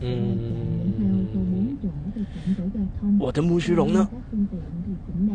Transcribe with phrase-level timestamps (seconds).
[0.00, 0.38] 嗯，
[3.18, 4.08] 我的木须龙呢？